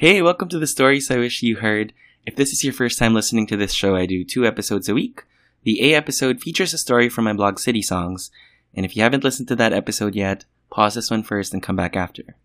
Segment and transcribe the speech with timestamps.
[0.00, 1.92] Hey, welcome to the stories I wish you heard.
[2.24, 4.94] If this is your first time listening to this show, I do two episodes a
[4.94, 5.24] week.
[5.64, 8.30] The A episode features a story from my blog City Songs,
[8.72, 11.74] and if you haven't listened to that episode yet, pause this one first and come
[11.74, 12.36] back after.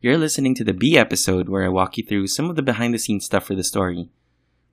[0.00, 2.94] You're listening to the B episode where I walk you through some of the behind
[2.94, 4.08] the scenes stuff for the story.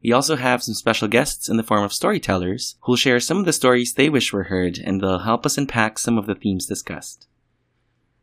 [0.02, 3.46] We also have some special guests in the form of storytellers who'll share some of
[3.46, 6.66] the stories they wish were heard and they'll help us unpack some of the themes
[6.66, 7.28] discussed.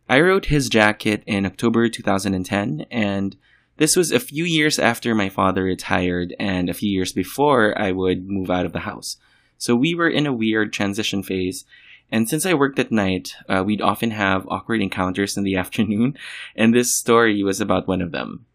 [0.08, 3.36] I wrote his jacket in October 2010 and
[3.78, 7.92] this was a few years after my father retired and a few years before I
[7.92, 9.16] would move out of the house.
[9.58, 11.64] So we were in a weird transition phase.
[12.10, 16.16] And since I worked at night, uh, we'd often have awkward encounters in the afternoon,
[16.54, 18.46] and this story was about one of them.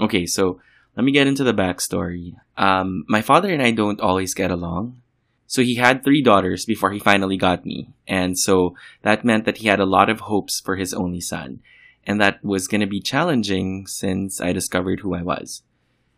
[0.00, 0.60] Okay, so
[0.96, 2.34] let me get into the backstory.
[2.56, 5.00] Um, my father and I don't always get along.
[5.46, 7.88] So he had three daughters before he finally got me.
[8.06, 11.60] And so that meant that he had a lot of hopes for his only son.
[12.08, 15.62] And that was going to be challenging since I discovered who I was.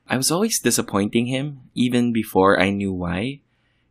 [0.08, 3.40] I was always disappointing him, even before I knew why.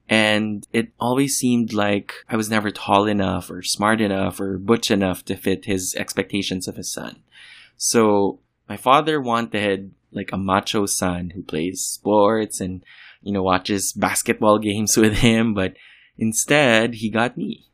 [0.07, 4.89] And it always seemed like I was never tall enough or smart enough or butch
[4.89, 7.21] enough to fit his expectations of his son.
[7.75, 8.39] So
[8.69, 12.81] my father wanted like a macho son who plays sports and,
[13.21, 15.73] you know, watches basketball games with him, but
[16.17, 17.67] instead he got me.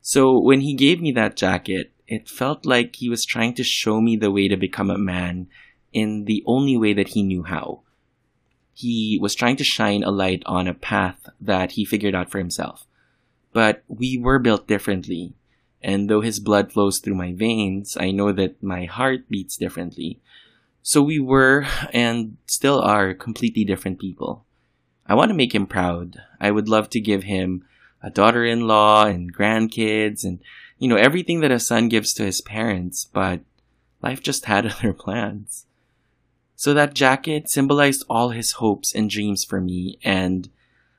[0.00, 4.00] So when he gave me that jacket, it felt like he was trying to show
[4.00, 5.46] me the way to become a man
[5.92, 7.82] in the only way that he knew how.
[8.72, 12.38] He was trying to shine a light on a path that he figured out for
[12.38, 12.86] himself.
[13.52, 15.34] But we were built differently.
[15.82, 20.20] And though his blood flows through my veins, I know that my heart beats differently.
[20.82, 24.46] So we were and still are completely different people.
[25.06, 26.22] I want to make him proud.
[26.40, 27.64] I would love to give him
[28.02, 30.40] a daughter in law and grandkids and,
[30.78, 33.40] you know, everything that a son gives to his parents, but
[34.02, 35.66] life just had other plans.
[36.56, 40.48] So that jacket symbolized all his hopes and dreams for me, and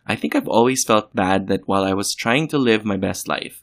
[0.05, 3.27] I think I've always felt bad that while I was trying to live my best
[3.27, 3.61] life,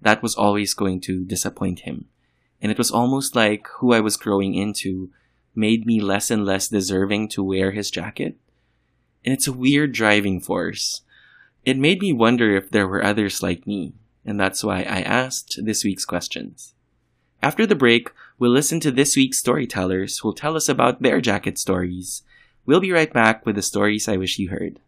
[0.00, 2.06] that was always going to disappoint him.
[2.60, 5.10] And it was almost like who I was growing into
[5.54, 8.36] made me less and less deserving to wear his jacket.
[9.24, 11.02] And it's a weird driving force.
[11.64, 13.94] It made me wonder if there were others like me,
[14.26, 16.74] and that's why I asked this week's questions.
[17.42, 21.58] After the break, we'll listen to this week's storytellers who'll tell us about their jacket
[21.58, 22.22] stories.
[22.66, 24.80] We'll be right back with the stories I wish you heard.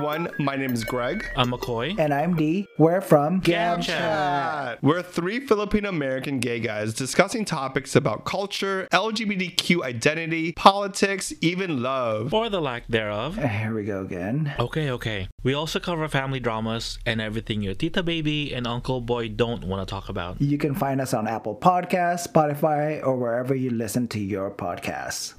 [0.00, 1.30] Everyone, my name is Greg.
[1.36, 1.98] I'm Makoy.
[1.98, 2.66] And I'm D.
[2.78, 4.82] We're from GAM Chat.
[4.82, 12.32] We're three Filipino American gay guys discussing topics about culture, LGBTQ identity, politics, even love.
[12.32, 13.38] Or the lack thereof.
[13.38, 14.54] Uh, here we go again.
[14.58, 15.28] Okay, okay.
[15.42, 19.86] We also cover family dramas and everything your tita baby and uncle boy don't want
[19.86, 20.40] to talk about.
[20.40, 25.34] You can find us on Apple Podcasts, Spotify, or wherever you listen to your podcasts.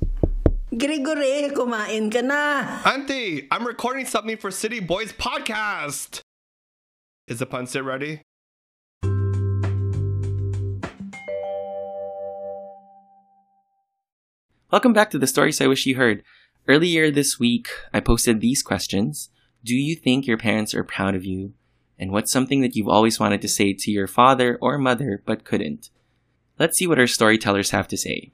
[0.72, 2.80] Gregory, kumain ka na.
[2.88, 6.22] Auntie, I'm recording something for Citybuoy's Podcast.
[7.28, 8.22] Is the pancit ready?
[14.72, 16.24] Welcome back to the stories I wish you heard.
[16.70, 19.30] Earlier this week, I posted these questions.
[19.66, 21.52] Do you think your parents are proud of you?
[22.00, 25.44] And what's something that you've always wanted to say to your father or mother but
[25.44, 25.90] couldn't?
[26.58, 28.32] Let's see what our storytellers have to say.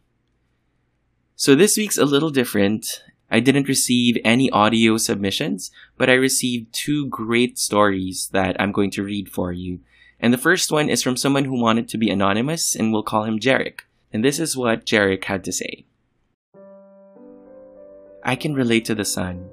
[1.40, 3.04] So this week's a little different.
[3.30, 8.90] I didn't receive any audio submissions, but I received two great stories that I'm going
[8.92, 9.82] to read for you.
[10.20, 13.26] And the first one is from someone who wanted to be anonymous, and we'll call
[13.26, 13.82] him Jerick.
[14.12, 15.86] And this is what Jerick had to say.
[18.24, 19.48] I can relate to the son.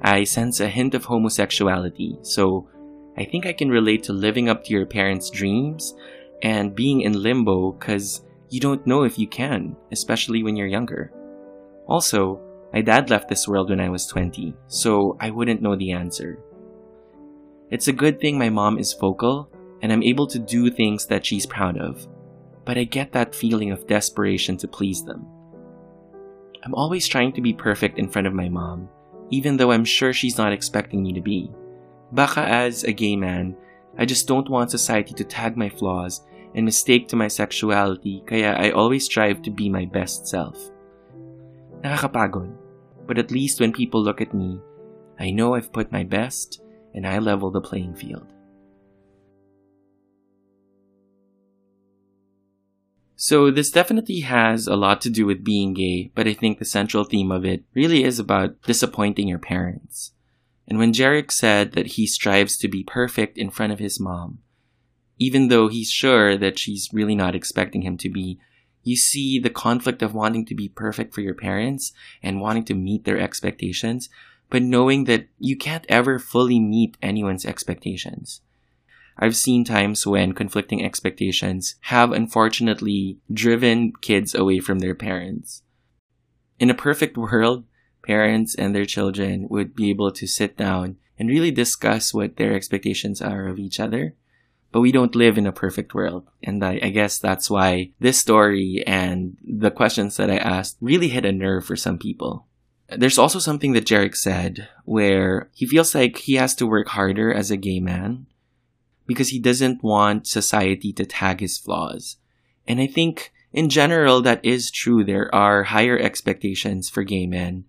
[0.00, 2.68] I sense a hint of homosexuality, so
[3.16, 5.92] I think I can relate to living up to your parents' dreams
[6.40, 8.22] and being in limbo because
[8.54, 11.10] you don't know if you can, especially when you're younger.
[11.88, 12.40] Also,
[12.72, 16.38] my dad left this world when I was 20, so I wouldn't know the answer.
[17.72, 19.50] It's a good thing my mom is vocal
[19.82, 22.06] and I'm able to do things that she's proud of,
[22.64, 25.26] but I get that feeling of desperation to please them.
[26.62, 28.88] I'm always trying to be perfect in front of my mom,
[29.30, 31.50] even though I'm sure she's not expecting me to be.
[32.12, 33.56] Baka as a gay man,
[33.98, 36.20] I just don't want society to tag my flaws
[36.54, 40.70] and mistake to my sexuality kaya I always strive to be my best self.
[41.82, 42.54] Nakakapagod,
[43.06, 44.60] but at least when people look at me,
[45.18, 46.62] I know I've put my best
[46.94, 48.32] and I level the playing field.
[53.16, 56.64] So this definitely has a lot to do with being gay, but I think the
[56.64, 60.12] central theme of it really is about disappointing your parents.
[60.68, 64.40] And when Jerick said that he strives to be perfect in front of his mom,
[65.18, 68.38] even though he's sure that she's really not expecting him to be,
[68.82, 72.74] you see the conflict of wanting to be perfect for your parents and wanting to
[72.74, 74.08] meet their expectations,
[74.50, 78.42] but knowing that you can't ever fully meet anyone's expectations.
[79.16, 85.62] I've seen times when conflicting expectations have unfortunately driven kids away from their parents.
[86.58, 87.64] In a perfect world,
[88.02, 92.54] parents and their children would be able to sit down and really discuss what their
[92.54, 94.14] expectations are of each other.
[94.74, 96.26] But we don't live in a perfect world.
[96.42, 101.06] And I, I, guess that's why this story and the questions that I asked really
[101.06, 102.48] hit a nerve for some people.
[102.88, 107.32] There's also something that Jerick said where he feels like he has to work harder
[107.32, 108.26] as a gay man
[109.06, 112.16] because he doesn't want society to tag his flaws.
[112.66, 115.04] And I think in general, that is true.
[115.04, 117.66] There are higher expectations for gay men.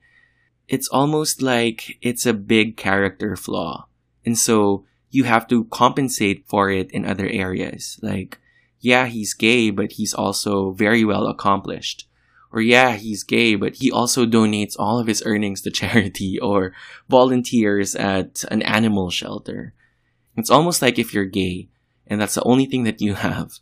[0.68, 3.90] It's almost like it's a big character flaw.
[4.26, 4.86] And so
[5.16, 7.98] you have to compensate for it in other areas.
[8.02, 8.38] Like,
[8.82, 12.08] yeah, he's gay, but he's also very well accomplished.
[12.52, 16.74] Or yeah, he's gay, but he also donates all of his earnings to charity or
[17.10, 19.74] volunteers at an animal shelter.
[20.36, 21.70] It's almost like if you're gay
[22.08, 23.60] and that's the only thing that you have,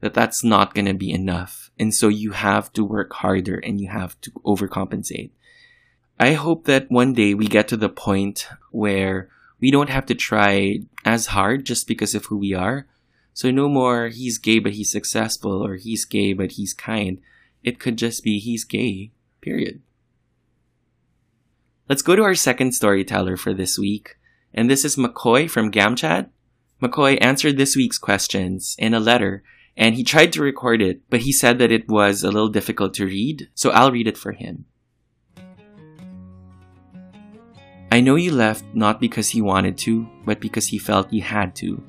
[0.00, 1.70] that that's not going to be enough.
[1.78, 5.30] And so you have to work harder and you have to overcompensate.
[6.18, 10.14] I hope that one day we get to the point where we don't have to
[10.14, 12.86] try as hard just because of who we are.
[13.34, 17.20] So no more he's gay but he's successful or he's gay but he's kind.
[17.62, 19.80] It could just be he's gay, period.
[21.88, 24.16] Let's go to our second storyteller for this week.
[24.52, 26.28] And this is Makoy from GamChat.
[26.82, 29.42] Makoy answered this week's questions in a letter
[29.78, 32.94] and he tried to record it, but he said that it was a little difficult
[32.94, 34.64] to read, so I'll read it for him.
[37.98, 41.56] I know you left not because he wanted to, but because he felt you had
[41.56, 41.82] to,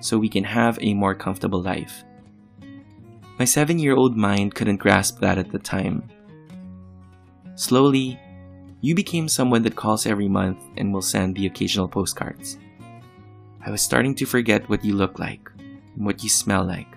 [0.00, 2.04] so we can have a more comfortable life.
[3.38, 6.08] My seven year old mind couldn't grasp that at the time.
[7.54, 8.18] Slowly,
[8.80, 12.56] you became someone that calls every month and will send the occasional postcards.
[13.60, 16.88] I was starting to forget what you look like and what you smell like.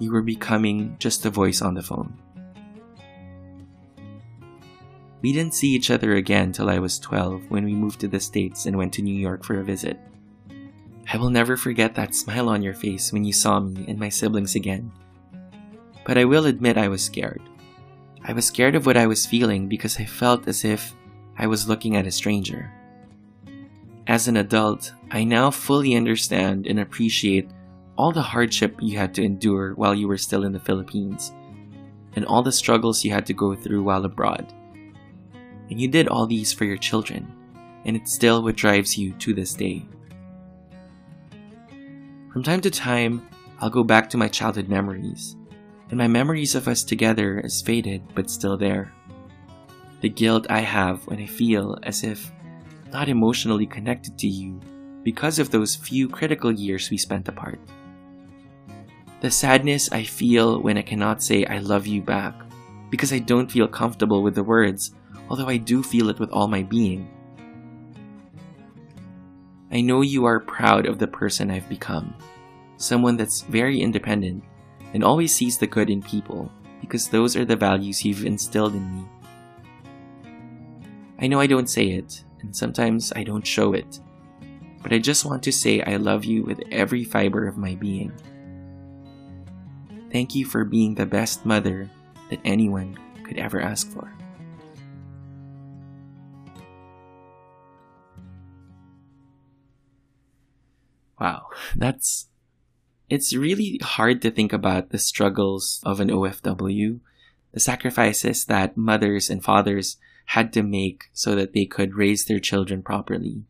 [0.00, 2.18] You were becoming just a voice on the phone.
[5.26, 8.20] We didn't see each other again till I was 12 when we moved to the
[8.20, 9.98] States and went to New York for a visit.
[11.12, 14.08] I will never forget that smile on your face when you saw me and my
[14.08, 14.92] siblings again.
[16.04, 17.42] But I will admit I was scared.
[18.22, 20.94] I was scared of what I was feeling because I felt as if
[21.36, 22.70] I was looking at a stranger.
[24.06, 27.50] As an adult, I now fully understand and appreciate
[27.98, 31.32] all the hardship you had to endure while you were still in the Philippines,
[32.14, 34.54] and all the struggles you had to go through while abroad.
[35.70, 37.32] And you did all these for your children,
[37.84, 39.86] and it's still what drives you to this day.
[42.32, 43.26] From time to time,
[43.60, 45.36] I'll go back to my childhood memories
[45.88, 48.92] and my memories of us together is faded but still there.
[50.00, 52.30] The guilt I have when I feel as if
[52.92, 54.60] not emotionally connected to you
[55.02, 57.60] because of those few critical years we spent apart.
[59.20, 62.34] The sadness I feel when I cannot say I love you back
[62.90, 64.94] because I don't feel comfortable with the words,
[65.28, 67.10] although I do feel it with all my being.
[69.70, 72.14] I know you are proud of the person I've become,
[72.76, 74.44] someone that's very independent
[74.94, 78.96] and always sees the good in people because those are the values you've instilled in
[78.96, 79.04] me.
[81.18, 84.00] I know I don't say it, and sometimes I don't show it,
[84.82, 88.12] but I just want to say I love you with every fiber of my being.
[90.12, 91.90] Thank you for being the best mother
[92.30, 94.12] that anyone could ever ask for.
[101.20, 102.28] Wow, that's
[103.08, 107.00] it's really hard to think about the struggles of an OFW,
[107.52, 109.96] the sacrifices that mothers and fathers
[110.26, 113.44] had to make so that they could raise their children properly.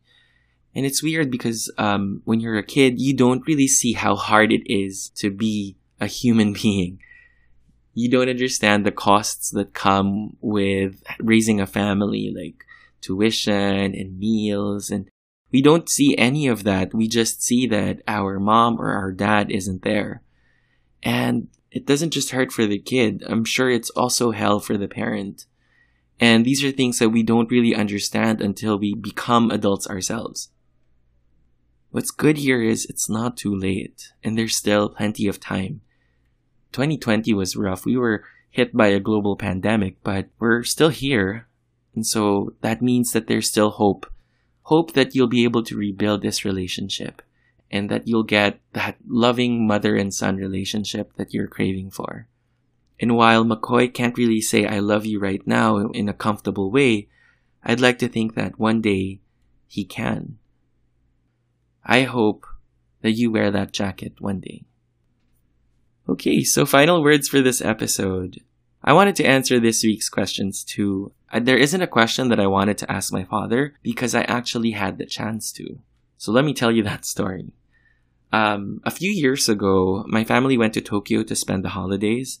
[0.75, 4.51] And it's weird because um, when you're a kid, you don't really see how hard
[4.51, 6.99] it is to be a human being.
[7.95, 12.63] You don't understand the costs that come with raising a family, like
[13.01, 15.09] tuition and meals and
[15.51, 16.93] we don't see any of that.
[16.93, 20.21] We just see that our mom or our dad isn't there.
[21.03, 23.23] And it doesn't just hurt for the kid.
[23.27, 25.45] I'm sure it's also hell for the parent.
[26.19, 30.49] And these are things that we don't really understand until we become adults ourselves.
[31.91, 35.81] What's good here is it's not too late and there's still plenty of time.
[36.73, 37.85] 2020 was rough.
[37.85, 41.47] We were hit by a global pandemic, but we're still here.
[41.95, 44.11] And so that means that there's still hope
[44.67, 47.21] hope that you'll be able to rebuild this relationship
[47.71, 52.27] and that you'll get that loving mother and son relationship that you're craving for.
[52.99, 57.07] And while Makoy can't really say I love you right now in a comfortable way,
[57.63, 59.21] I'd like to think that one day
[59.67, 60.37] he can.
[61.85, 62.45] I hope
[63.03, 64.65] that you wear that jacket one day.
[66.09, 68.41] Okay, so final words for this episode.
[68.87, 71.11] I wanted to answer this week's questions too.
[71.37, 74.97] There isn't a question that I wanted to ask my father because I actually had
[74.97, 75.79] the chance to.
[76.17, 77.51] So let me tell you that story.
[78.31, 82.39] Um, a few years ago, my family went to Tokyo to spend the holidays.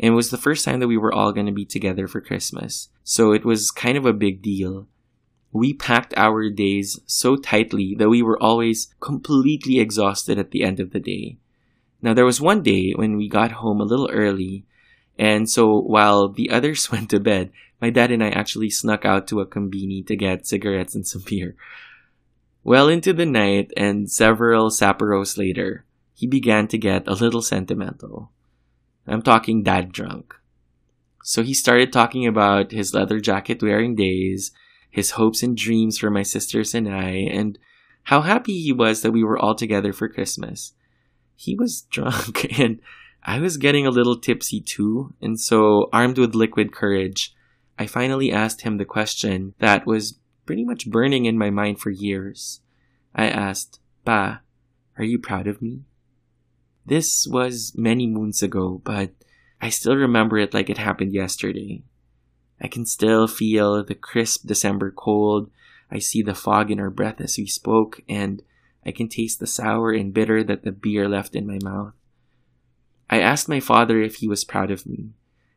[0.00, 2.20] And it was the first time that we were all going to be together for
[2.20, 2.88] Christmas.
[3.04, 4.88] So it was kind of a big deal.
[5.52, 10.80] We packed our days so tightly that we were always completely exhausted at the end
[10.80, 11.38] of the day.
[12.02, 14.66] Now, there was one day when we got home a little early,
[15.18, 19.26] and so while the others went to bed, my dad and I actually snuck out
[19.28, 21.56] to a conveni to get cigarettes and some beer.
[22.64, 28.32] Well into the night and several Sapporos later, he began to get a little sentimental.
[29.06, 30.34] I'm talking dad drunk.
[31.22, 34.52] So he started talking about his leather jacket wearing days,
[34.90, 37.58] his hopes and dreams for my sisters and I, and
[38.04, 40.72] how happy he was that we were all together for Christmas.
[41.34, 42.80] He was drunk and
[43.28, 47.34] I was getting a little tipsy too, and so armed with liquid courage,
[47.76, 51.90] I finally asked him the question that was pretty much burning in my mind for
[51.90, 52.60] years.
[53.16, 54.42] I asked, Pa,
[54.96, 55.80] are you proud of me?
[56.86, 59.10] This was many moons ago, but
[59.60, 61.82] I still remember it like it happened yesterday.
[62.60, 65.50] I can still feel the crisp December cold.
[65.90, 68.40] I see the fog in her breath as we spoke, and
[68.84, 71.92] I can taste the sour and bitter that the beer left in my mouth.
[73.08, 75.10] I asked my father if he was proud of me,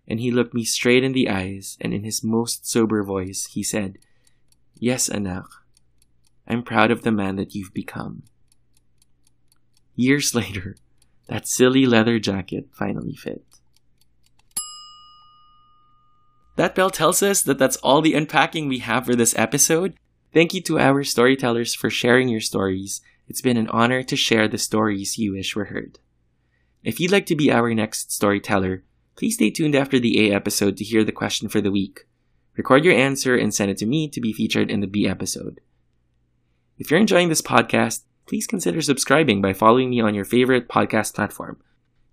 [0.08, 3.64] and he looked me straight in the eyes, and in his most sober voice, he
[3.64, 3.98] said,
[4.78, 5.48] Yes, anak.
[6.48, 8.24] I'm proud of the man that you've become.
[9.96, 10.78] Years later,
[11.28, 13.44] that silly leather jacket finally fit.
[16.56, 19.96] That bell tells us that that's all the unpacking we have for this episode.
[20.34, 23.02] Thank you to our storytellers for sharing your stories.
[23.30, 26.00] It's been an honor to share the stories you wish were heard.
[26.82, 28.84] If you'd like to be our next storyteller,
[29.18, 32.08] please stay tuned after the A episode to hear the question for the week.
[32.56, 35.60] Record your answer and send it to me to be featured in the B episode.
[36.78, 41.16] If you're enjoying this podcast, please consider subscribing by following me on your favorite podcast
[41.16, 41.62] platform.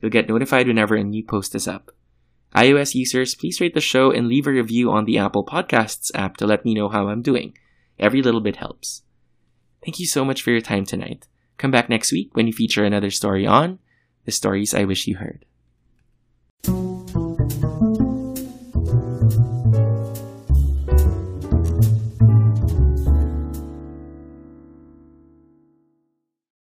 [0.01, 1.93] You'll get notified whenever a new post is up.
[2.53, 6.37] iOS users, please rate the show and leave a review on the Apple Podcasts app
[6.39, 7.57] to let me know how I'm doing.
[8.01, 9.03] Every little bit helps.
[9.85, 11.29] Thank you so much for your time tonight.
[11.57, 13.79] Come back next week when we feature another story on
[14.27, 15.47] the stories I wish you heard.